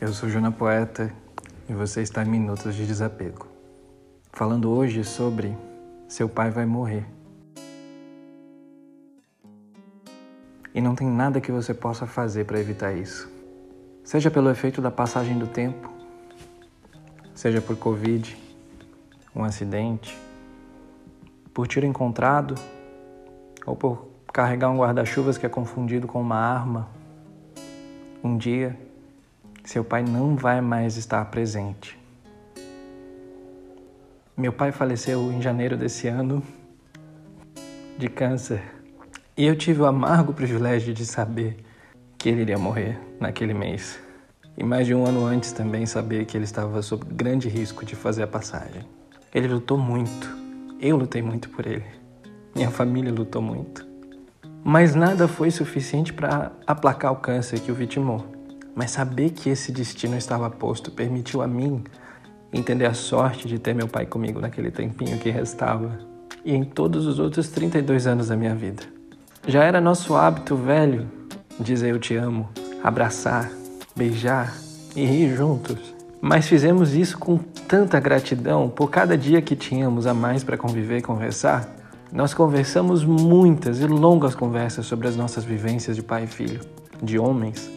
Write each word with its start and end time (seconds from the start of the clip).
Eu 0.00 0.12
sou 0.12 0.28
Juna 0.28 0.50
Poeta 0.50 1.14
e 1.68 1.72
você 1.72 2.02
está 2.02 2.24
em 2.24 2.28
Minutos 2.28 2.74
de 2.74 2.84
Desapego. 2.84 3.46
Falando 4.32 4.68
hoje 4.68 5.04
sobre 5.04 5.56
seu 6.08 6.28
pai 6.28 6.50
vai 6.50 6.66
morrer. 6.66 7.06
E 10.74 10.80
não 10.80 10.96
tem 10.96 11.06
nada 11.06 11.40
que 11.40 11.52
você 11.52 11.72
possa 11.72 12.06
fazer 12.06 12.44
para 12.44 12.58
evitar 12.58 12.92
isso. 12.92 13.30
Seja 14.02 14.32
pelo 14.32 14.50
efeito 14.50 14.82
da 14.82 14.90
passagem 14.90 15.38
do 15.38 15.46
tempo, 15.46 15.88
seja 17.32 17.62
por 17.62 17.76
Covid, 17.76 18.36
um 19.34 19.44
acidente, 19.44 20.18
por 21.54 21.68
tiro 21.68 21.86
encontrado 21.86 22.56
ou 23.64 23.76
por 23.76 24.08
carregar 24.32 24.70
um 24.70 24.78
guarda-chuvas 24.78 25.38
que 25.38 25.46
é 25.46 25.48
confundido 25.48 26.08
com 26.08 26.20
uma 26.20 26.36
arma. 26.36 26.88
Um 28.22 28.36
dia 28.36 28.76
seu 29.64 29.82
pai 29.82 30.02
não 30.02 30.36
vai 30.36 30.60
mais 30.60 30.96
estar 30.96 31.24
presente. 31.26 31.98
Meu 34.36 34.52
pai 34.52 34.72
faleceu 34.72 35.32
em 35.32 35.40
janeiro 35.40 35.76
desse 35.76 36.06
ano 36.06 36.42
de 37.96 38.08
câncer 38.08 38.62
e 39.36 39.46
eu 39.46 39.56
tive 39.56 39.80
o 39.80 39.86
amargo 39.86 40.34
privilégio 40.34 40.92
de 40.92 41.06
saber 41.06 41.64
que 42.18 42.28
ele 42.28 42.42
iria 42.42 42.58
morrer 42.58 43.00
naquele 43.18 43.54
mês. 43.54 43.98
E 44.56 44.62
mais 44.62 44.86
de 44.86 44.94
um 44.94 45.04
ano 45.06 45.24
antes 45.24 45.50
também 45.50 45.86
saber 45.86 46.26
que 46.26 46.36
ele 46.36 46.44
estava 46.44 46.82
sob 46.82 47.04
grande 47.12 47.48
risco 47.48 47.84
de 47.84 47.96
fazer 47.96 48.22
a 48.22 48.26
passagem. 48.26 48.82
Ele 49.34 49.48
lutou 49.48 49.78
muito, 49.78 50.28
eu 50.80 50.96
lutei 50.96 51.22
muito 51.22 51.48
por 51.48 51.66
ele, 51.66 51.84
minha 52.54 52.70
família 52.70 53.12
lutou 53.12 53.42
muito. 53.42 53.84
Mas 54.62 54.94
nada 54.94 55.26
foi 55.26 55.50
suficiente 55.50 56.12
para 56.12 56.52
aplacar 56.66 57.12
o 57.12 57.16
câncer 57.16 57.60
que 57.60 57.72
o 57.72 57.74
vitimou. 57.74 58.33
Mas 58.74 58.90
saber 58.90 59.30
que 59.30 59.48
esse 59.48 59.70
destino 59.70 60.16
estava 60.16 60.50
posto 60.50 60.90
permitiu 60.90 61.42
a 61.42 61.46
mim 61.46 61.84
entender 62.52 62.86
a 62.86 62.94
sorte 62.94 63.48
de 63.48 63.58
ter 63.58 63.74
meu 63.74 63.88
pai 63.88 64.06
comigo 64.06 64.40
naquele 64.40 64.70
tempinho 64.70 65.18
que 65.18 65.30
restava 65.30 65.98
e 66.44 66.54
em 66.54 66.64
todos 66.64 67.06
os 67.06 67.18
outros 67.18 67.48
32 67.48 68.06
anos 68.06 68.28
da 68.28 68.36
minha 68.36 68.54
vida. 68.54 68.82
Já 69.46 69.64
era 69.64 69.80
nosso 69.80 70.14
hábito 70.14 70.56
velho 70.56 71.06
dizer 71.58 71.90
eu 71.90 71.98
te 71.98 72.16
amo, 72.16 72.48
abraçar, 72.82 73.50
beijar 73.94 74.54
e 74.96 75.04
rir 75.04 75.36
juntos. 75.36 75.94
Mas 76.20 76.46
fizemos 76.46 76.94
isso 76.94 77.18
com 77.18 77.38
tanta 77.68 78.00
gratidão 78.00 78.68
por 78.68 78.90
cada 78.90 79.16
dia 79.16 79.42
que 79.42 79.54
tínhamos 79.54 80.06
a 80.06 80.14
mais 80.14 80.42
para 80.42 80.56
conviver 80.56 80.98
e 80.98 81.02
conversar. 81.02 81.68
Nós 82.10 82.32
conversamos 82.32 83.04
muitas 83.04 83.80
e 83.80 83.86
longas 83.86 84.34
conversas 84.34 84.86
sobre 84.86 85.08
as 85.08 85.16
nossas 85.16 85.44
vivências 85.44 85.96
de 85.96 86.02
pai 86.02 86.24
e 86.24 86.26
filho, 86.26 86.60
de 87.02 87.18
homens, 87.18 87.70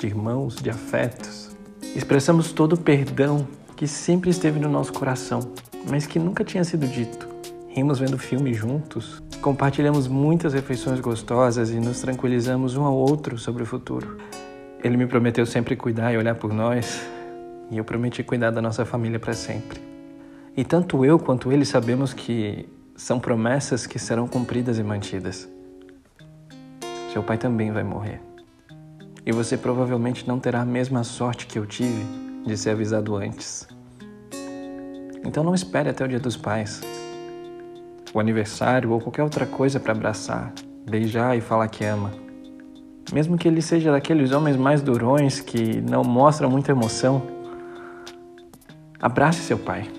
de 0.00 0.06
irmãos, 0.06 0.56
de 0.56 0.70
afetos. 0.70 1.54
Expressamos 1.94 2.52
todo 2.52 2.72
o 2.72 2.80
perdão 2.80 3.46
que 3.76 3.86
sempre 3.86 4.30
esteve 4.30 4.58
no 4.58 4.68
nosso 4.68 4.92
coração, 4.92 5.40
mas 5.88 6.06
que 6.06 6.18
nunca 6.18 6.42
tinha 6.42 6.64
sido 6.64 6.86
dito. 6.86 7.28
Rimos 7.68 7.98
vendo 7.98 8.18
filme 8.18 8.54
juntos, 8.54 9.22
compartilhamos 9.42 10.08
muitas 10.08 10.54
refeições 10.54 11.00
gostosas 11.00 11.70
e 11.70 11.78
nos 11.78 12.00
tranquilizamos 12.00 12.76
um 12.76 12.84
ao 12.84 12.94
outro 12.94 13.38
sobre 13.38 13.62
o 13.62 13.66
futuro. 13.66 14.16
Ele 14.82 14.96
me 14.96 15.06
prometeu 15.06 15.44
sempre 15.44 15.76
cuidar 15.76 16.12
e 16.12 16.16
olhar 16.16 16.34
por 16.34 16.52
nós, 16.52 17.06
e 17.70 17.76
eu 17.76 17.84
prometi 17.84 18.22
cuidar 18.22 18.50
da 18.50 18.62
nossa 18.62 18.86
família 18.86 19.20
para 19.20 19.34
sempre. 19.34 19.80
E 20.56 20.64
tanto 20.64 21.04
eu 21.04 21.18
quanto 21.18 21.52
ele 21.52 21.66
sabemos 21.66 22.14
que 22.14 22.66
são 22.96 23.20
promessas 23.20 23.86
que 23.86 23.98
serão 23.98 24.26
cumpridas 24.26 24.78
e 24.78 24.82
mantidas. 24.82 25.48
Seu 27.12 27.22
pai 27.22 27.36
também 27.36 27.70
vai 27.70 27.84
morrer. 27.84 28.30
E 29.24 29.32
você 29.32 29.56
provavelmente 29.56 30.26
não 30.26 30.38
terá 30.38 30.62
a 30.62 30.64
mesma 30.64 31.04
sorte 31.04 31.46
que 31.46 31.58
eu 31.58 31.66
tive 31.66 32.04
de 32.44 32.56
ser 32.56 32.70
avisado 32.70 33.16
antes. 33.16 33.68
Então 35.24 35.44
não 35.44 35.54
espere 35.54 35.90
até 35.90 36.04
o 36.04 36.08
dia 36.08 36.18
dos 36.18 36.36
pais, 36.36 36.80
o 38.12 38.18
aniversário 38.18 38.90
ou 38.90 39.00
qualquer 39.00 39.22
outra 39.22 39.46
coisa 39.46 39.78
para 39.78 39.92
abraçar, 39.92 40.52
beijar 40.88 41.36
e 41.36 41.40
falar 41.40 41.68
que 41.68 41.84
ama. 41.84 42.10
Mesmo 43.12 43.36
que 43.36 43.46
ele 43.46 43.60
seja 43.60 43.90
daqueles 43.90 44.32
homens 44.32 44.56
mais 44.56 44.82
durões 44.82 45.40
que 45.40 45.80
não 45.80 46.02
mostram 46.02 46.48
muita 46.48 46.72
emoção, 46.72 47.22
abrace 49.00 49.40
seu 49.40 49.58
pai. 49.58 49.90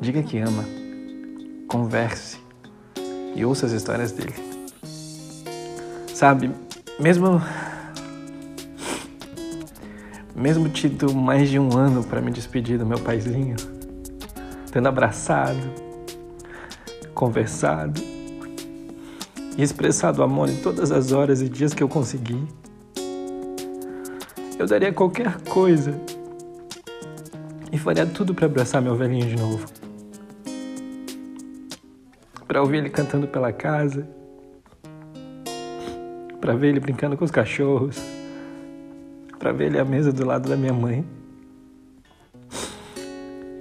Diga 0.00 0.22
que 0.22 0.38
ama. 0.38 0.64
Converse 1.68 2.38
e 3.34 3.44
ouça 3.44 3.66
as 3.66 3.72
histórias 3.72 4.12
dele. 4.12 4.34
Sabe, 6.14 6.52
mesmo 6.98 7.40
mesmo 10.34 10.68
tido 10.68 11.14
mais 11.14 11.48
de 11.48 11.58
um 11.58 11.76
ano 11.76 12.02
para 12.02 12.20
me 12.20 12.30
despedir 12.30 12.76
do 12.76 12.84
meu 12.84 12.98
paizinho, 12.98 13.56
tendo 14.72 14.88
abraçado, 14.88 15.72
conversado 17.14 18.00
e 19.56 19.62
expressado 19.62 20.22
amor 20.22 20.48
em 20.48 20.56
todas 20.56 20.90
as 20.90 21.12
horas 21.12 21.40
e 21.40 21.48
dias 21.48 21.72
que 21.72 21.82
eu 21.82 21.88
consegui, 21.88 22.42
eu 24.58 24.66
daria 24.66 24.92
qualquer 24.92 25.40
coisa 25.42 26.00
e 27.70 27.78
faria 27.78 28.04
tudo 28.04 28.34
para 28.34 28.46
abraçar 28.46 28.82
meu 28.82 28.96
velhinho 28.96 29.26
de 29.26 29.36
novo. 29.36 29.66
Para 32.46 32.60
ouvir 32.60 32.78
ele 32.78 32.90
cantando 32.90 33.26
pela 33.28 33.52
casa, 33.52 34.06
para 36.40 36.54
ver 36.54 36.68
ele 36.68 36.80
brincando 36.80 37.16
com 37.16 37.24
os 37.24 37.30
cachorros 37.30 38.23
para 39.44 39.52
ver 39.52 39.66
ele 39.66 39.78
à 39.78 39.84
mesa 39.84 40.10
do 40.10 40.24
lado 40.24 40.48
da 40.48 40.56
minha 40.56 40.72
mãe. 40.72 41.04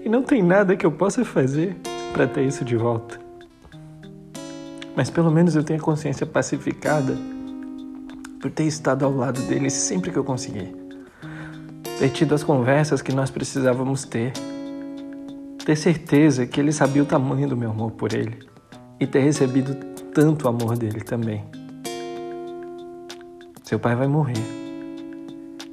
E 0.01 0.07
não 0.07 0.23
tem 0.23 0.41
nada 0.41 0.77
que 0.77 0.85
eu 0.85 0.91
possa 0.93 1.25
fazer 1.25 1.75
para 2.13 2.25
ter 2.25 2.47
isso 2.47 2.63
de 2.63 2.77
volta. 2.77 3.19
Mas 4.95 5.09
pelo 5.09 5.29
menos 5.29 5.57
eu 5.57 5.63
tenho 5.63 5.81
a 5.81 5.83
consciência 5.83 6.25
pacificada 6.25 7.17
por 8.39 8.49
ter 8.49 8.63
estado 8.63 9.03
ao 9.03 9.13
lado 9.13 9.41
dele 9.41 9.69
sempre 9.69 10.09
que 10.09 10.15
eu 10.15 10.23
consegui. 10.23 10.73
Ter 11.99 12.09
tido 12.11 12.33
as 12.33 12.45
conversas 12.45 13.01
que 13.01 13.13
nós 13.13 13.29
precisávamos 13.29 14.05
ter. 14.05 14.31
Ter 15.65 15.75
certeza 15.75 16.45
que 16.45 16.61
ele 16.61 16.71
sabia 16.71 17.03
o 17.03 17.05
tamanho 17.05 17.49
do 17.49 17.57
meu 17.57 17.71
amor 17.71 17.91
por 17.91 18.13
ele. 18.13 18.39
E 19.01 19.05
ter 19.05 19.19
recebido 19.19 19.75
tanto 20.13 20.47
amor 20.47 20.77
dele 20.77 21.01
também. 21.01 21.43
Seu 23.63 23.77
pai 23.77 23.97
vai 23.97 24.07
morrer 24.07 24.62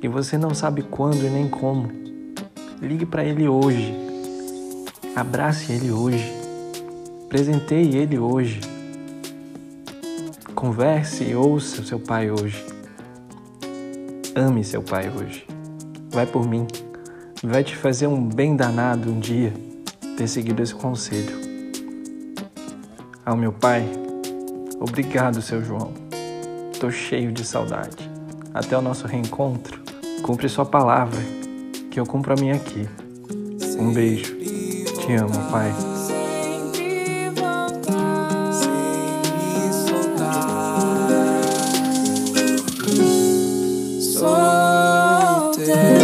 e 0.02 0.08
você 0.08 0.38
não 0.38 0.54
sabe 0.54 0.82
quando 0.82 1.24
e 1.26 1.30
nem 1.30 1.48
como, 1.48 1.90
ligue 2.80 3.04
para 3.04 3.24
ele 3.24 3.46
hoje. 3.46 3.94
Abrace 5.14 5.72
ele 5.72 5.90
hoje. 5.90 6.32
Presenteie 7.28 7.96
ele 7.96 8.18
hoje. 8.18 8.60
Converse 10.54 11.24
e 11.24 11.34
ouça 11.34 11.84
seu 11.84 11.98
pai 11.98 12.30
hoje. 12.30 12.64
Ame 14.34 14.64
seu 14.64 14.82
pai 14.82 15.10
hoje. 15.10 15.46
Vai 16.10 16.26
por 16.26 16.48
mim. 16.48 16.66
Vai 17.42 17.64
te 17.64 17.76
fazer 17.76 18.06
um 18.06 18.22
bem 18.22 18.56
danado 18.56 19.10
um 19.10 19.18
dia 19.18 19.52
ter 20.16 20.28
seguido 20.28 20.62
esse 20.62 20.74
conselho. 20.74 21.40
Ao 23.24 23.36
meu 23.36 23.52
pai, 23.52 23.88
obrigado, 24.78 25.40
seu 25.40 25.64
João. 25.64 25.92
Tô 26.78 26.90
cheio 26.90 27.32
de 27.32 27.44
saudade. 27.44 28.10
Até 28.52 28.76
o 28.76 28.82
nosso 28.82 29.06
reencontro. 29.06 29.89
Cumpre 30.22 30.48
sua 30.48 30.64
palavra, 30.64 31.20
que 31.90 31.98
eu 31.98 32.06
cumpro 32.06 32.32
a 32.32 32.36
minha 32.36 32.54
aqui. 32.54 32.88
Um 33.78 33.92
beijo. 33.92 34.36
Te 34.36 35.14
amo, 35.14 35.32
Pai. 35.50 35.72
Solteiro. 45.58 45.99